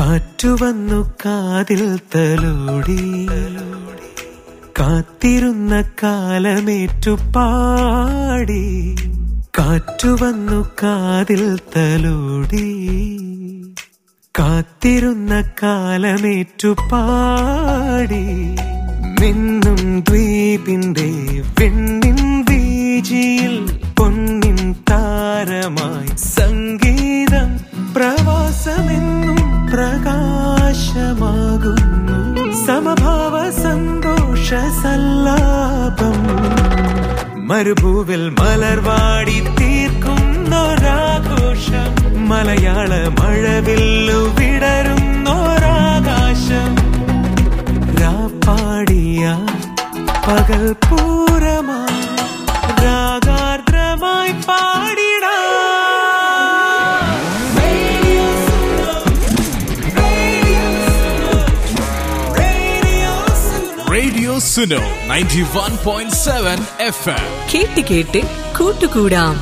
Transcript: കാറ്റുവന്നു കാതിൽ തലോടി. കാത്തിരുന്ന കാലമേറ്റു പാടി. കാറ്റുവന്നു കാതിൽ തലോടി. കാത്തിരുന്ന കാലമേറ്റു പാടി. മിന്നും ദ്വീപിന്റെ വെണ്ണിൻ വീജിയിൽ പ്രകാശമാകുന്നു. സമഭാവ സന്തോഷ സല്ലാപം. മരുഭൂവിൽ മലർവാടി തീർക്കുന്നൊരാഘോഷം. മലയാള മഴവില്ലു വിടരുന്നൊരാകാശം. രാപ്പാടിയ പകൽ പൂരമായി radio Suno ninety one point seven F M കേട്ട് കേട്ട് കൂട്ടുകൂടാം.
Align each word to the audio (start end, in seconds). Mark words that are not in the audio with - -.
കാറ്റുവന്നു 0.00 1.14
കാതിൽ 1.26 1.96
തലോടി. 1.96 3.26
കാത്തിരുന്ന 4.78 5.84
കാലമേറ്റു 6.02 7.10
പാടി. 7.36 8.96
കാറ്റുവന്നു 9.58 10.70
കാതിൽ 10.82 11.56
തലോടി. 11.56 12.88
കാത്തിരുന്ന 14.38 15.40
കാലമേറ്റു 15.40 16.68
പാടി. 16.68 18.56
മിന്നും 19.20 20.00
ദ്വീപിന്റെ 20.00 21.42
വെണ്ണിൻ 21.60 22.44
വീജിയിൽ 22.50 23.79
പ്രകാശമാകുന്നു. 29.72 30.10
സമഭാവ 32.66 33.50
സന്തോഷ 33.50 34.48
സല്ലാപം. 34.82 36.16
മരുഭൂവിൽ 37.48 38.28
മലർവാടി 38.28 39.40
തീർക്കുന്നൊരാഘോഷം. 39.60 40.48
മലയാള 42.28 43.08
മഴവില്ലു 43.20 44.34
വിടരുന്നൊരാകാശം. 44.38 45.20
രാപ്പാടിയ 48.00 49.46
പകൽ 50.28 50.72
പൂരമായി 50.72 51.89
radio 64.00 64.34
Suno 64.38 64.82
ninety 65.08 65.40
one 65.54 65.72
point 65.84 66.16
seven 66.16 66.58
F 66.86 67.08
M 67.14 67.24
കേട്ട് 67.52 67.80
കേട്ട് 67.90 68.20
കൂട്ടുകൂടാം. 68.58 69.34